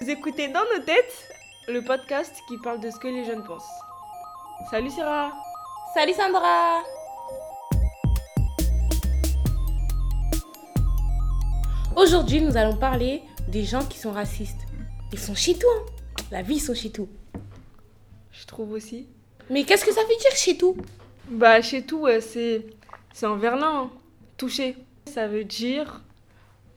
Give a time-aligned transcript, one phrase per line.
[0.00, 1.28] Vous écoutez Dans nos têtes,
[1.68, 3.68] le podcast qui parle de ce que les jeunes pensent.
[4.70, 5.32] Salut Sarah
[5.94, 6.82] Salut Sandra
[11.96, 14.60] Aujourd'hui, nous allons parler des gens qui sont racistes.
[15.12, 15.66] Ils sont chez tout.
[15.68, 15.86] hein.
[16.30, 17.08] La vie, ils sont chez tout.
[18.32, 19.06] Je trouve aussi.
[19.50, 20.76] Mais qu'est-ce que ça veut dire chez tout
[21.28, 22.64] Bah chez tout, euh, c'est
[23.12, 23.90] c'est en verlan, hein.
[24.36, 24.76] touché.
[25.12, 26.02] Ça veut dire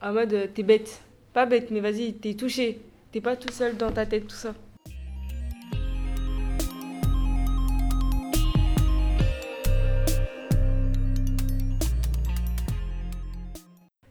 [0.02, 1.00] en mode euh, t'es bête.
[1.32, 2.80] Pas bête, mais vas-y, t'es touché.
[3.14, 4.52] T'es pas tout seul dans ta tête, tout ça.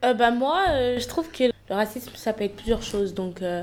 [0.06, 3.12] Euh, bah moi, euh, je trouve que le racisme, ça peut être plusieurs choses.
[3.12, 3.62] Donc, euh,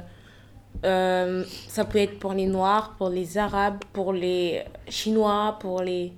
[0.85, 6.13] euh, ça peut être pour les Noirs, pour les Arabes, pour les Chinois, pour les,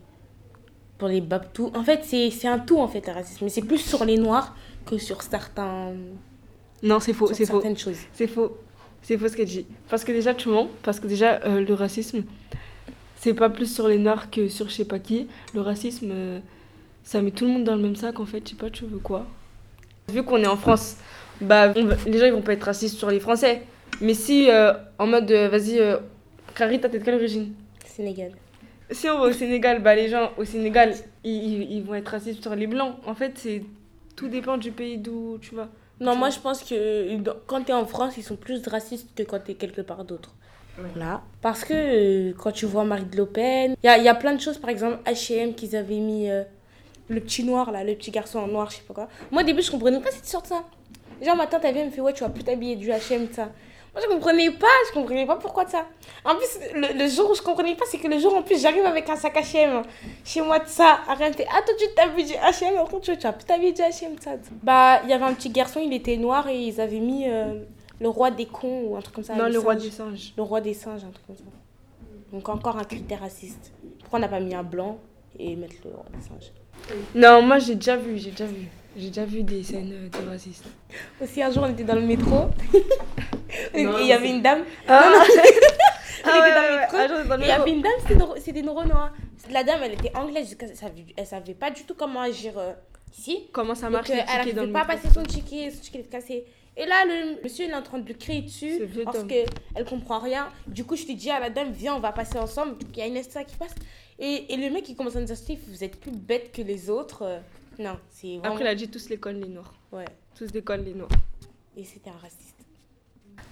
[0.98, 1.72] pour les Babtous.
[1.76, 3.45] En fait, c'est un tout, en fait, le racisme.
[3.45, 4.53] Mais c'est plus sur les Noirs
[4.86, 5.94] que sur certains,
[6.81, 7.64] Non, c'est faux, c'est faux.
[8.12, 8.58] C'est faux.
[9.04, 9.66] C'est faux ce qu'elle dit.
[9.90, 10.70] Parce que déjà, tu mens.
[10.82, 12.23] Parce que déjà, euh, le racisme,
[13.18, 15.28] c'est pas plus sur les noirs que sur je sais pas qui.
[15.54, 16.40] Le racisme, euh,
[17.04, 18.42] ça met tout le monde dans le même sac en fait.
[18.45, 19.28] Je sais pas, tu veux quoi?
[20.12, 20.98] Vu qu'on est en France,
[21.42, 23.62] bah, on les gens ils vont pas être racistes sur les Français.
[24.02, 25.80] Mais si, euh, en mode, vas-y,
[26.56, 27.54] Carrie, t'as de quelle origine?
[27.86, 28.32] Sénégal.
[28.92, 32.10] Si on va au Sénégal, bah, les gens au Sénégal, ils, ils- ils vont être
[32.10, 32.95] racistes sur les blancs.
[33.06, 33.64] En fait, c'est
[34.16, 35.70] tout dépend du pays d'où tu vas.
[35.99, 39.23] Non, moi je pense que quand tu es en France, ils sont plus racistes que
[39.23, 40.31] quand tu es quelque part d'autre.
[40.77, 41.22] Voilà.
[41.41, 44.16] Parce que euh, quand tu vois Marine Le Pen, il y a, il y a
[44.16, 46.44] plein de choses, par exemple HM qu'ils avaient mis euh,
[47.09, 49.08] le petit noir là, le petit garçon en noir, je sais pas quoi.
[49.31, 50.64] Moi au début je comprenais pas cette sorte ça.
[51.23, 53.27] Genre ma tante elle vient elle me fait ouais tu vas plus t'habiller du HM
[53.31, 53.49] ça.
[53.94, 55.86] Moi je comprenais pas, je comprenais pas pourquoi de ça.
[56.25, 58.59] En plus le, le jour où je comprenais pas c'est que le jour en plus
[58.59, 59.83] j'arrive avec un sac HM
[60.25, 60.99] chez moi de ça.
[61.08, 64.16] Arrête, ah toi tu t'habilles du HM, par contre tu vas plus t'habiller du HM
[64.19, 64.31] ça.
[64.64, 67.64] Bah il y avait un petit garçon, il était noir et ils avaient mis euh,
[68.02, 69.36] le roi des cons ou un truc comme ça.
[69.36, 70.33] non, le roi des singes.
[70.38, 71.44] Le roi des singes, un truc comme ça.
[72.31, 73.71] Donc encore un critère raciste.
[73.99, 74.98] Pourquoi on n'a pas mis un blanc
[75.37, 76.52] et mettre le roi des singes?
[77.14, 78.67] Non, moi j'ai déjà vu, j'ai déjà vu.
[78.98, 80.65] J'ai déjà vu des scènes euh, de racistes.
[81.21, 82.45] Aussi un jour on était dans le métro
[83.73, 84.64] il y avait une dame.
[84.88, 85.60] Ah, On était
[86.26, 87.28] Ah ouais, ouais, ouais.
[87.30, 87.92] Ah, il y avait une dame,
[88.45, 89.14] c'était une- Renoir.
[89.52, 92.72] La dame, elle était anglaise, elle savait, elle savait pas du tout comment agir euh,
[93.17, 93.48] ici.
[93.52, 96.00] Comment ça Donc, marche euh, les elle n'arrivait pas à passer son ticket, son ticket
[96.00, 96.45] était cassé.
[96.78, 100.20] Et là, le monsieur, il est en train de lui crier dessus parce qu'elle comprend
[100.20, 100.48] rien.
[100.66, 102.78] Du coup, je te dis à la dame, viens, on va passer ensemble.
[102.78, 103.76] Donc, il y a une STA qui passe.
[104.17, 105.36] Et, et le mec, il commence à nous dire,
[105.67, 107.23] vous êtes plus bêtes que les autres.
[107.23, 107.39] Euh,
[107.80, 108.54] Non, c'est vraiment...
[108.56, 109.73] Après, il a dit tous les cols les noirs.
[109.92, 110.06] Ouais,
[110.38, 111.10] Tous cols les noirs.
[111.78, 112.52] et c'était un raciste.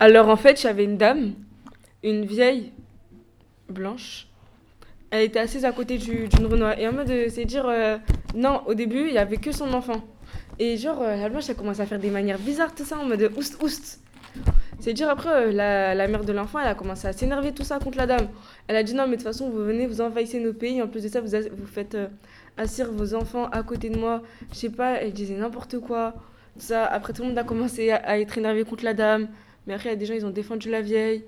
[0.01, 1.33] Alors en fait, j'avais une dame,
[2.03, 2.71] une vieille
[3.69, 4.25] blanche.
[5.11, 6.79] Elle était assise à côté du- d'une Renoir.
[6.79, 7.99] Et en mode, euh, c'est dire, euh,
[8.33, 10.01] non, au début, il y avait que son enfant.
[10.57, 13.05] Et genre, euh, la blanche, elle commence à faire des manières bizarres, tout ça, en
[13.05, 13.99] mode oust oust.
[14.79, 17.77] C'est dire après, la, la mère de l'enfant, elle a commencé à s'énerver tout ça
[17.77, 18.27] contre la dame.
[18.67, 20.81] Elle a dit non, mais de toute façon, vous venez, vous envahissez nos pays.
[20.81, 21.95] En plus de ça, vous, vous faites
[22.57, 24.23] assir vos enfants à côté de moi.
[24.51, 26.15] Je sais pas, elle disait n'importe quoi.
[26.55, 26.85] Tout ça.
[26.85, 29.27] Après, tout le monde a commencé à être énervé contre la dame.
[29.67, 31.23] Mais après, il y a des gens, ils ont défendu la vieille.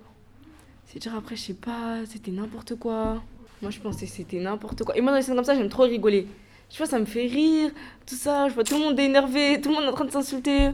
[0.85, 3.21] C'est dire après, je sais pas, c'était n'importe quoi.
[3.61, 4.97] Moi, je pensais c'était n'importe quoi.
[4.97, 6.27] Et moi, dans les scènes comme ça, j'aime trop rigoler.
[6.71, 7.71] Je vois, ça me fait rire,
[8.05, 8.49] tout ça.
[8.49, 10.71] Je vois tout le monde énervé, tout le monde en train de s'insulter.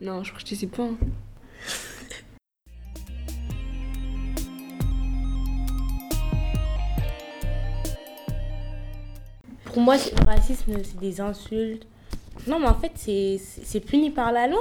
[0.00, 0.88] Non, je crois que je sais pas.
[9.64, 11.86] Pour moi, le racisme, c'est des insultes.
[12.48, 14.58] Non, mais en fait, c'est puni par la loi.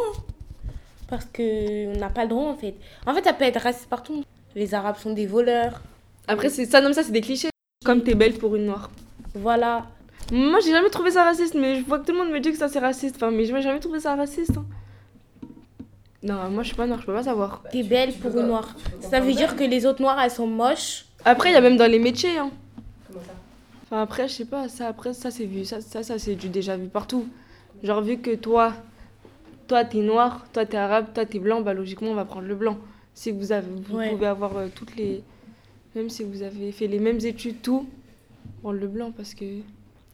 [1.09, 2.75] Parce qu'on n'a pas le droit, en fait.
[3.07, 4.23] En fait, ça peut être raciste partout.
[4.55, 5.81] Les Arabes sont des voleurs.
[6.27, 7.49] Après, c'est ça, non, ça, c'est des clichés.
[7.83, 8.91] Comme t'es belle pour une noire.
[9.33, 9.87] Voilà.
[10.31, 12.51] Moi, j'ai jamais trouvé ça raciste, mais je vois que tout le monde me dit
[12.51, 13.15] que ça, c'est raciste.
[13.15, 14.57] Enfin, mais j'ai jamais trouvé ça raciste.
[14.57, 14.65] hein.
[16.21, 17.63] Non, moi, je suis pas noire, je peux pas savoir.
[17.71, 18.75] T'es belle pour une noire.
[18.99, 21.05] Ça veut dire que les autres noires, elles sont moches.
[21.25, 22.37] Après, il y a même dans les métiers.
[22.37, 22.51] Hein.
[23.07, 23.31] Comment ça
[23.85, 25.65] Enfin, après, je sais pas, ça, après, ça, c'est vu.
[25.65, 27.25] Ça, ça, ça c'est du déjà vu partout.
[27.81, 28.73] Genre, vu que toi,
[29.69, 32.55] toi, t'es noir, toi, t'es arabe, toi, t'es blanc, bah, logiquement, on va prendre le
[32.55, 32.77] blanc.
[33.13, 34.09] Si vous, avez, vous Ouais.
[34.09, 35.23] pouvez avoir euh, toutes les.
[35.95, 37.87] Même si vous avez fait les mêmes études, tout,
[38.61, 39.45] prendre le blanc parce que.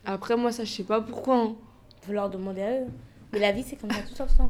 [0.05, 1.37] Après, moi, ça, je sais pas pourquoi.
[1.37, 1.55] hein.
[2.03, 2.87] Faut leur demander à eux.
[3.33, 4.27] Mais la vie, c'est comme ça, tout ça.
[4.27, 4.47] ça.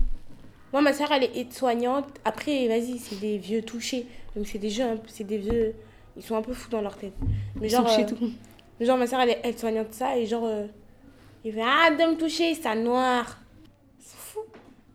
[0.74, 2.06] Moi, ma soeur, elle est aide-soignante.
[2.26, 4.06] Après, vas-y, c'est des vieux touchés.
[4.36, 5.74] Donc, c'est des jeunes, c'est des vieux.
[6.18, 7.14] Ils sont un peu fous dans leur tête.
[7.62, 8.18] Mais genre, euh, tout.
[8.82, 10.18] genre ma soeur, elle est aide-soignante, ça.
[10.18, 10.66] Et genre, euh,
[11.46, 13.40] il fait Ah, de me toucher, c'est noir.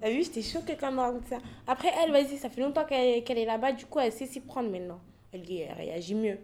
[0.02, 1.38] Ah oui, j'étais choquée quand elle m'a raconté ça.
[1.66, 4.70] Après, elle, vas-y, ça fait longtemps qu'elle est là-bas, du coup, elle sait s'y prendre
[4.70, 4.98] maintenant.
[5.30, 6.38] Elle, elle réagit mieux.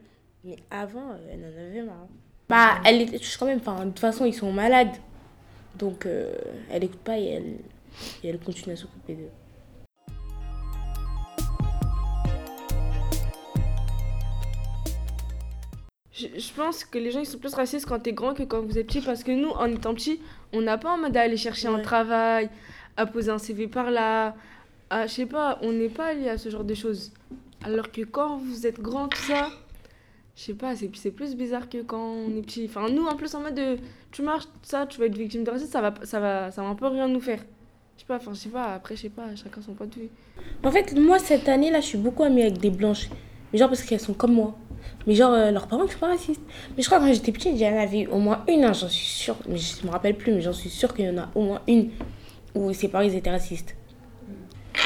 [0.44, 2.06] Mais avant, euh, elle en avait marre.
[2.50, 3.58] Bah, elle les touche quand même.
[3.58, 4.94] Enfin, de toute façon, ils sont malades.
[5.79, 6.35] Donc, euh,
[6.70, 7.43] elle écoute pas et
[8.23, 9.31] elle, continue à s'occuper d'eux.
[16.12, 18.62] Je, je pense que les gens ils sont plus racistes quand t'es grand que quand
[18.62, 20.19] vous êtes petit parce que nous en étant petit
[20.55, 22.49] on n'a pas en mode d'aller chercher un travail
[22.96, 24.34] à poser un CV par là,
[24.90, 27.12] je sais pas, on n'est pas lié à ce genre de choses.
[27.64, 29.50] Alors que quand vous êtes grand, tout ça,
[30.37, 32.66] je sais pas, c'est plus bizarre que quand on est petit.
[32.69, 33.78] Enfin, nous en plus en mode de
[34.12, 36.69] tu marches, ça, tu vas être victime de racisme, ça va, ça va, ça va
[36.69, 37.40] un peu rien nous faire.
[37.96, 39.94] Je sais pas, enfin, je sais pas, après, je sais pas, chacun son point de
[39.94, 40.10] vue.
[40.62, 43.08] En fait, moi, cette année-là, je suis beaucoup amie avec des blanches.
[43.52, 44.54] Mais genre parce qu'elles sont comme moi.
[45.06, 46.43] Mais genre, euh, leurs parents ne sont pas racistes.
[46.76, 48.88] Mais je crois quand j'étais petite, il y en avait au moins une, hein, j'en
[48.88, 49.37] suis sûre.
[49.48, 51.62] Mais je me rappelle plus, mais j'en suis sûre qu'il y en a au moins
[51.66, 51.90] une
[52.56, 53.75] où ses parents ils étaient racistes.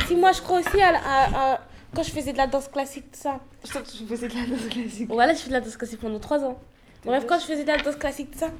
[0.07, 1.61] Si moi, je crois aussi à, la- à- à-
[1.95, 3.41] quand je faisais de la danse classique, tout ça.
[3.65, 5.09] Je crois que je faisais de la danse classique.
[5.09, 6.59] Voilà, je fais de la danse classique pendant 3 ans.
[7.05, 8.51] Bref, quand je faisais de la danse classique, tout ça,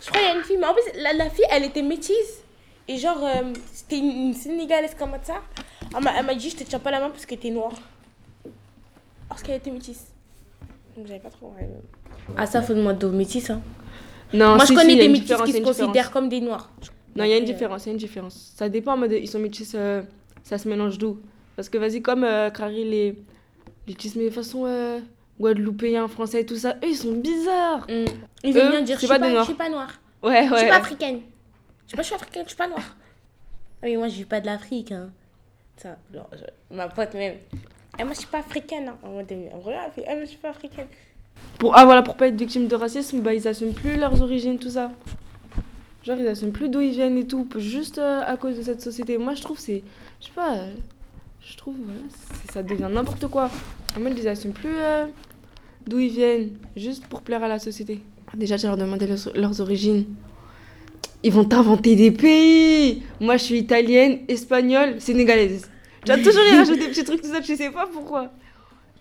[0.00, 1.82] je crois qu'il y a une fille, mais en plus, la, la fille, elle était
[1.82, 2.42] métisse.
[2.88, 5.40] Et genre, euh, c'était une, une Sénégalaise comme ça.
[5.96, 7.72] Elle m'a elle m'a dit, je te tiens pas la main parce que t'es noire.
[9.28, 10.06] Parce qu'elle était métisse.
[10.96, 11.52] Donc j'avais pas trop.
[11.58, 11.68] ouais.
[12.36, 13.50] Ah, ça, faut demander aux métisses.
[13.50, 13.60] Hein.
[14.32, 15.78] Non, Moi, je connais des métisses qui se différence.
[15.78, 16.70] considèrent comme des noirs.
[17.16, 18.52] Non, il y a une euh, différence, il y a une différence.
[18.56, 20.02] Ça dépend en mode ils sont métis, euh,
[20.42, 21.18] ça se mélange d'où?
[21.56, 23.16] Parce que vas-y, comme euh, Crary, les, les
[23.88, 25.00] métis, mais de façon euh,
[25.40, 27.86] guadeloupéen, français et tout ça, eux ils sont bizarres.
[27.88, 28.04] hum.
[28.44, 29.92] Ils aiment bien dire, je suis pas pas, suis noire.
[30.22, 30.68] Ouais, Je suis ouais.
[30.68, 31.20] pas africaine.
[31.86, 32.96] Je sais pas, je suis africaine, je suis pas noire.
[33.82, 34.92] Ah, mais moi, je vis pas de l'Afrique.
[34.92, 35.10] Hein.
[35.76, 37.36] Ça, genre, je- ma pote même.
[37.98, 38.88] Eh, moi, je suis pas africaine.
[38.88, 38.98] Hein.
[39.02, 39.10] En
[40.16, 40.86] mais je suis pas africaine.
[41.58, 44.58] Pour, ah voilà, pour pas être victime de racisme, bah ils assument plus leurs origines,
[44.58, 44.90] tout ça.
[46.06, 48.80] Genre ils assument plus d'où ils viennent et tout, juste euh, à cause de cette
[48.80, 49.18] société.
[49.18, 49.82] Moi je trouve c'est,
[50.20, 50.66] je sais pas,
[51.44, 52.00] je trouve voilà,
[52.52, 53.50] ça devient n'importe quoi.
[53.96, 55.06] En mode ils assument plus euh,
[55.84, 58.02] d'où ils viennent, juste pour plaire à la société.
[58.34, 60.04] Déjà tu leur demandé leurs, leurs origines.
[61.24, 63.02] Ils vont t'inventer des pays.
[63.18, 65.68] Moi je suis italienne, espagnole, sénégalaise.
[66.04, 68.30] Tu vas toujours y rajouter des petits trucs tout ça, tu sais pas pourquoi.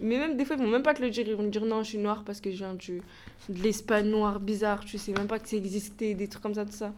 [0.01, 1.25] Mais même des fois, ils vont même pas te le dire.
[1.27, 3.01] Ils vont te dire non, je suis noire parce que je viens du,
[3.49, 4.83] de l'Espagne noire bizarre.
[4.85, 6.91] Tu sais même pas que ça existait, des trucs comme ça, tout ça.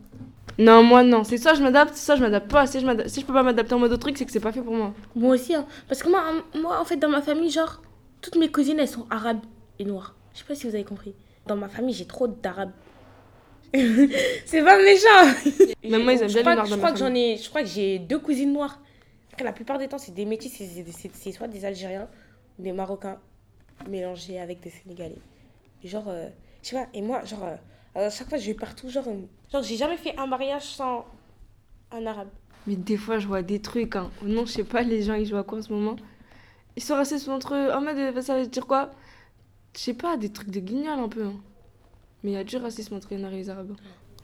[0.57, 1.23] Non, moi non.
[1.23, 2.65] C'est soit je m'adapte, soit je m'adapte pas.
[2.65, 4.51] Si je, si je peux pas m'adapter en mode autre truc, c'est que c'est pas
[4.51, 4.93] fait pour moi.
[5.15, 5.65] Moi aussi, hein.
[5.87, 7.81] Parce que moi, hein, moi, en fait, dans ma famille, genre,
[8.21, 9.41] toutes mes cousines, elles sont arabes
[9.77, 10.15] et noires.
[10.33, 11.13] Je sais pas si vous avez compris.
[11.45, 12.71] Dans ma famille, j'ai trop d'arabes.
[13.73, 15.67] c'est pas méchant.
[15.83, 17.67] Même moi, ils aiment bien les noirs Je crois que j'en ai, je crois que
[17.67, 18.79] j'ai deux cousines noires.
[19.31, 22.07] Après, la plupart des temps, c'est des métis, c'est- soit des Algériens
[22.59, 23.17] des Marocains
[23.87, 25.21] mélangés avec des Sénégalais.
[25.83, 26.27] Genre, euh,
[26.63, 29.05] je sais pas, et moi, genre, euh, à chaque fois, je vais partout, genre,
[29.51, 31.05] genre j'ai jamais fait un mariage sans
[31.91, 32.29] un arabe.
[32.65, 33.95] Mais des fois, je vois des trucs.
[33.95, 34.09] Hein.
[34.23, 35.95] Non, je sais pas, les gens, ils jouent à quoi en ce moment?
[36.75, 37.71] Ils sont racistes entre eux.
[37.71, 38.91] En mode, euh, ça veut dire quoi?
[39.75, 41.23] Je sais pas, des trucs de guignol un peu.
[41.25, 41.33] hein.
[42.23, 43.75] Mais il y a du racisme entre les Arabes.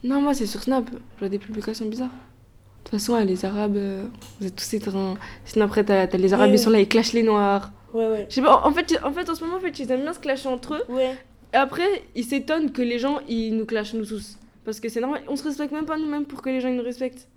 [0.02, 0.90] Non, moi, c'est sur Snap.
[1.14, 2.08] Je vois des publications bizarres.
[2.10, 4.06] De toute façon, les Arabes, euh,
[4.40, 5.14] vous êtes tous éteints.
[5.46, 7.72] Sinon, après, t'as t'as les Arabes, Oui, ils sont là, ils clashent les Noirs.
[7.94, 8.26] Ouais, ouais.
[8.28, 10.12] Je sais pas, en fait, en fait, en ce moment, en fait, ils aiment bien
[10.12, 10.82] se clasher entre eux.
[10.92, 11.16] Ouais.
[11.52, 14.36] Et après, ils s'étonnent que les gens, ils nous clashent, nous tous.
[14.64, 16.76] Parce que c'est normal, on se respecte même pas nous-mêmes pour que les gens ils
[16.76, 17.28] nous respectent.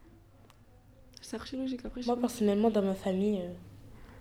[1.22, 2.02] C'est archi logique après.
[2.06, 3.50] Moi, personnellement, dans ma famille, euh,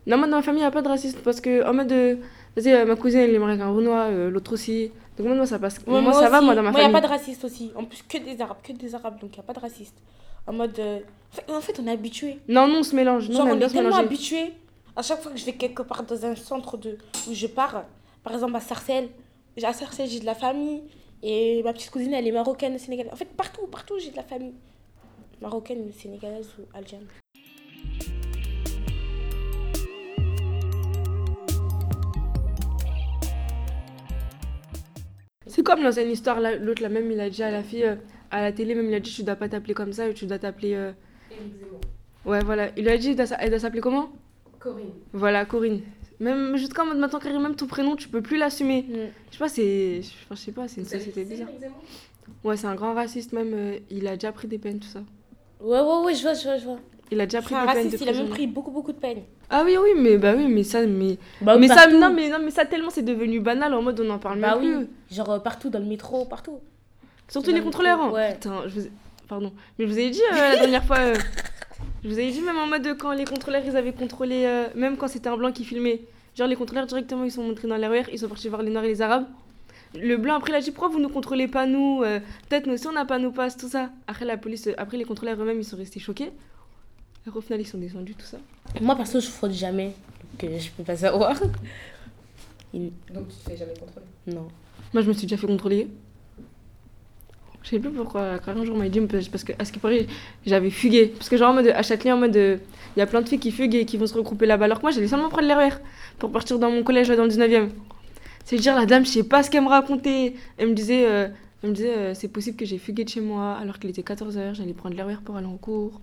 [0.06, 1.86] Non, moi dans ma famille, il n'y a pas de racisme parce que en mode
[1.88, 2.18] de.
[2.56, 4.90] Vas-y, euh, ma cousine elle est mariée avec un Renoir, euh, l'autre aussi.
[5.16, 5.78] Donc moi, ça passe.
[5.86, 6.96] Moi, ça va, moi dans ma Moi, il n'y famille.
[6.96, 7.70] a pas de raciste aussi.
[7.76, 9.96] En plus, que des arabes, que des arabes, donc il n'y a pas de raciste.
[10.46, 10.76] En mode.
[10.78, 10.98] euh,
[11.32, 12.38] En fait, en fait, on est habitué.
[12.48, 13.28] Non, non, on se mélange.
[13.30, 14.52] Non, Genre, on on est tellement habitué.
[14.96, 16.96] À chaque fois que je vais quelque part dans un centre de...
[17.28, 17.84] où je pars,
[18.22, 19.10] par exemple à Sarcelles,
[19.62, 20.84] à Sarcelles, j'ai de la famille.
[21.22, 23.12] Et ma petite cousine, elle est marocaine, sénégalaise.
[23.12, 24.54] En fait, partout, partout, j'ai de la famille.
[25.42, 27.08] Marocaine, sénégalaise ou algérienne.
[35.46, 37.96] C'est comme dans une histoire, l'autre là même, il a dit à la fille, euh,
[38.30, 40.38] à la télé, même il a dit tu dois pas t'appeler comme ça, tu dois
[40.38, 40.74] t'appeler.
[40.74, 40.92] euh,
[42.24, 42.70] Ouais, voilà.
[42.76, 44.10] Il lui a dit elle doit s'appeler comment?
[44.66, 44.90] Corinne.
[45.12, 45.80] Voilà, Corinne.
[46.20, 48.86] Même jusqu'à mode maintenant, carrément, même ton prénom, tu peux plus l'assumer.
[48.88, 48.92] Mm.
[49.30, 50.00] Je sais pas, c'est.
[50.24, 51.48] Enfin, je sais pas, c'est une société bizarre.
[52.42, 53.52] Ouais, c'est un grand raciste même.
[53.54, 55.00] euh, il a déjà pris des peines, tout ça.
[55.60, 56.78] Ouais, ouais, ouais, je vois, je vois, je vois.
[57.10, 58.34] Il a déjà pris C'est un des peines raciste, il a même prison.
[58.34, 59.22] pris beaucoup, beaucoup de peine.
[59.48, 61.18] Ah oui, oui, mais bah oui, mais ça, mais.
[61.40, 61.98] Bah, mais ça, partout.
[62.00, 64.56] non, mais non, mais ça tellement c'est devenu banal en mode on en parle Bah
[64.58, 64.86] même oui.
[65.08, 65.14] plus.
[65.16, 66.58] Genre euh, partout, dans le métro, partout.
[67.28, 68.00] Surtout Dans les le contrôleurs.
[68.00, 68.10] hein.
[68.10, 68.32] ouais.
[68.34, 68.90] Putain, je vous ai...
[69.28, 69.52] pardon.
[69.78, 70.98] Mais je vous ai dit euh, la dernière fois.
[70.98, 71.14] euh,
[72.06, 74.96] Je vous avais dit même en mode quand les contrôleurs ils avaient contrôlé, euh, même
[74.96, 76.02] quand c'était un blanc qui filmait.
[76.36, 78.84] Genre les contrôleurs directement ils sont montrés dans l'RER, ils sont partis voir les noirs
[78.84, 79.26] et les arabes.
[79.92, 82.74] Le blanc après il a dit pourquoi vous nous contrôlez pas nous euh, Peut-être nous
[82.74, 83.90] aussi on n'a pas nos passes, tout ça.
[84.06, 86.30] Après la police, euh, après les contrôleurs eux-mêmes ils sont restés choqués.
[87.26, 88.36] Et au final ils sont descendus, tout ça.
[88.80, 89.92] Moi, perso, je fraude jamais.
[90.44, 91.34] Euh, je peux pas savoir.
[92.72, 94.06] Il- Donc tu te fais jamais contrôler?
[94.28, 94.46] Non.
[94.94, 95.88] Moi, je me suis déjà fait contrôler.
[97.66, 98.38] Je sais plus pourquoi.
[98.38, 100.06] Quand un jour, on m'a dit, parce que, à ce qui paraît,
[100.46, 101.08] j'avais fugué.
[101.08, 102.60] Parce que, genre, en mode, à Châtelet, en mode, il
[103.00, 104.66] y a plein de filles qui fuguent et qui vont se regrouper là-bas.
[104.66, 105.74] Alors que moi, j'allais seulement prendre l'RER
[106.20, 107.68] pour partir dans mon collège là, dans le 19 e
[108.44, 110.34] C'est dire la dame, je sais pas ce qu'elle me racontait.
[110.58, 111.26] Elle me disait, euh,
[111.64, 114.02] elle me disait euh, c'est possible que j'ai fugué de chez moi alors qu'il était
[114.02, 116.00] 14h, j'allais prendre l'heure pour aller en cours.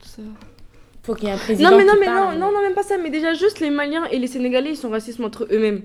[0.00, 0.22] Tout ça.
[1.02, 1.70] Faut qu'il y ait un président.
[1.70, 2.38] Non mais non qui mais non, parle.
[2.38, 4.90] non non même pas ça, mais déjà juste les Maliens et les Sénégalais, ils sont
[4.90, 5.82] racistes entre eux-mêmes.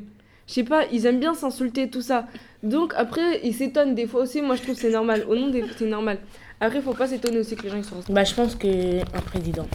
[0.49, 2.25] Je sais pas, ils aiment bien s'insulter tout ça.
[2.63, 5.23] Donc après, ils s'étonnent des fois aussi, moi je trouve que c'est normal.
[5.29, 6.17] Au nom des c'est normal.
[6.59, 7.97] Après, faut pas s'étonner aussi que les gens ils sont.
[8.09, 9.67] Bah, je pense que un président.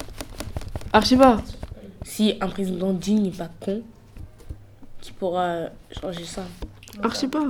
[0.93, 1.41] Ah, je sais pas.
[2.03, 3.83] Si un président digne n'est pas con,
[5.01, 6.43] qui pourra changer ça.
[7.01, 7.45] Ah, je sais pas.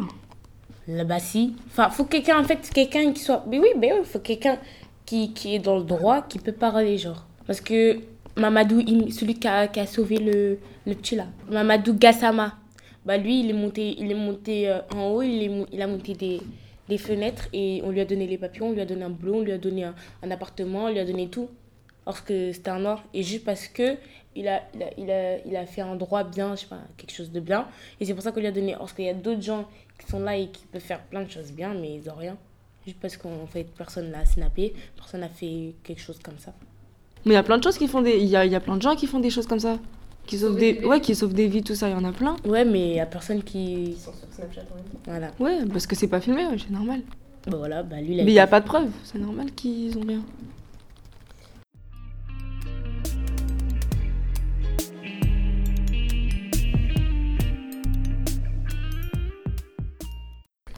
[0.87, 1.57] Là, bah si.
[1.69, 3.43] Enfin, faut quelqu'un, en fait, quelqu'un qui soit.
[3.49, 4.59] Mais oui, mais oui, faut quelqu'un
[5.07, 7.25] qui, qui est dans le droit, qui peut parler, genre.
[7.47, 8.01] Parce que
[8.37, 12.59] Mamadou, celui qui a, qui a sauvé le, le petit là, Mamadou Gassama,
[13.05, 16.41] bah lui, il est monté, il est monté euh, en haut, il, a monté des,
[16.89, 19.37] des fenêtres et on lui a donné les papiers, on lui a donné un boulot,
[19.37, 21.49] on lui a donné un, appartement, on lui a donné tout.
[22.05, 23.03] Parce que c'était un noir.
[23.15, 23.97] Et juste parce que
[24.37, 26.81] il a, il, a, il, a, il a fait un droit bien, je sais pas,
[26.97, 27.67] quelque chose de bien.
[28.01, 28.75] Et c'est pour ça qu'on lui a donné.
[28.77, 29.67] Parce qu'il y a d'autres gens
[29.99, 32.37] qui sont là et qui peuvent faire plein de choses bien, mais ils ont rien.
[32.87, 36.53] Juste parce qu'en fait, personne l'a snappé, personne n'a fait quelque chose comme ça.
[37.25, 38.19] Mais il y a plein de choses qui font des.
[38.19, 39.79] Il y a, y a plein de gens qui font des choses comme ça.
[40.27, 40.75] Qui sauvent des.
[40.75, 41.03] des Ouais, vies.
[41.03, 42.37] qui sauvent des vies, tout ça, il y en a plein.
[42.47, 43.91] Ouais, mais il y a personne qui.
[43.91, 44.99] Ils sont sur Snapchat en même temps.
[45.07, 45.31] Voilà.
[45.39, 47.01] Ouais, parce que c'est pas filmé, ouais, c'est normal.
[47.47, 49.19] Bah voilà, bah lui, il a Mais il été- y a pas de preuves, c'est
[49.19, 50.23] normal qu'ils ont rien.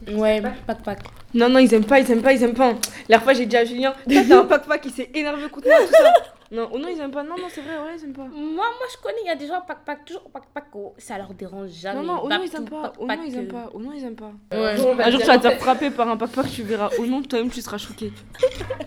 [0.09, 0.99] Ouais, pack pack.
[1.33, 2.75] Non, non, ils aiment pas, ils aiment pas, ils aiment pas.
[3.09, 5.91] La fois, j'ai dit à Julien, t'as un pack-pack qui s'est énervé contre moi, tout
[5.93, 6.13] ça.
[6.49, 7.23] Non, oh non, ils aiment pas.
[7.23, 8.23] Non, non, c'est vrai, ouais, ils aiment pas.
[8.23, 10.65] Moi, moi, je connais, il y a des gens pack pack, toujours pack pack.
[10.75, 11.99] oh, ça leur dérange jamais.
[12.01, 12.93] Non, non, oh non, ils aiment pas.
[12.99, 13.69] Oh non, ils aiment pas.
[13.73, 14.31] Oh non, ils aiment pas.
[14.51, 16.89] Un jour, tu vas te faire frapper par un pack-pack, tu verras.
[16.99, 18.13] Oh non, toi-même, tu seras choqué.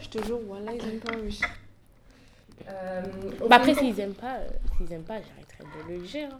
[0.00, 1.40] Je te jure, voilà, ils aiment pas, wesh.
[2.68, 3.02] euh,
[3.48, 4.48] Bah après, s'ils aiment pas, euh,
[4.78, 6.28] s'ils aiment pas, j'arrêterai de le dire.
[6.32, 6.38] hein.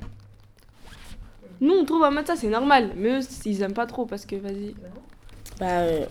[1.61, 2.93] Nous, on trouve à mettre ça, c'est normal.
[2.97, 4.75] Mais eux, ils aiment pas trop parce que, vas-y.
[5.59, 6.07] Bah, euh,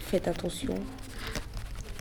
[0.00, 0.74] faites attention.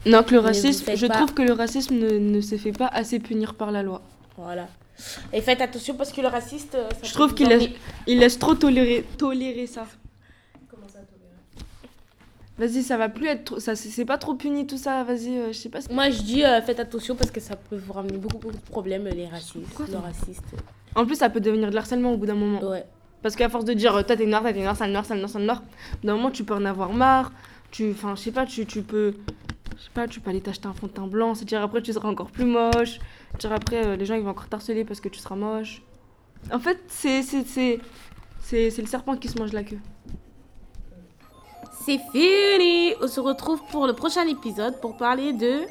[0.05, 2.87] Non, que le racisme, je pas- trouve que le racisme ne, ne se fait pas
[2.87, 4.01] assez punir par la loi.
[4.37, 4.67] Voilà.
[5.33, 6.75] Et faites attention parce que le raciste.
[6.75, 7.69] euh, ça Je trouve qu'il laisse,
[8.07, 9.85] il laisse trop tolérer, tolérer ça.
[10.69, 11.35] Comment ça, tolérer
[12.57, 15.57] Vas-y, ça va plus être ça c'est pas trop puni tout ça, vas-y, euh, je
[15.57, 15.81] sais pas.
[15.81, 18.55] ce- Moi, je dis euh, faites attention parce que ça peut vous ramener beaucoup, beaucoup
[18.55, 19.73] de problèmes, les racistes.
[19.75, 20.43] Quoi, le raciste.
[20.95, 22.63] En plus, ça peut devenir de l'harcèlement au bout d'un moment.
[22.63, 22.85] Ouais.
[23.21, 25.17] Parce qu'à force de dire, euh, toi t'es noir, toi t'es noir, sale noir, sale
[25.17, 27.31] noir, sale noir, au bout d'un moment tu peux en avoir marre.
[27.71, 29.15] Tu, enfin, je sais pas, tu, tu peux,
[29.77, 31.91] je sais pas, tu peux aller t'acheter un fond de teint blanc, c'est-à-dire après tu
[31.91, 32.99] seras encore plus moche.
[33.31, 35.81] C'est-à-dire après euh, les gens ils vont encore t'harceler parce que tu seras moche.
[36.51, 37.79] En fait, c'est, c'est, c'est,
[38.41, 39.79] c'est, c'est le serpent qui se mange la queue.
[41.83, 42.93] C'est fini.
[43.01, 45.61] On se retrouve pour le prochain épisode pour parler de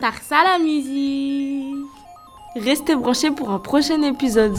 [0.00, 1.86] Tarsa la musique.
[2.56, 4.56] Restez branchés pour un prochain épisode.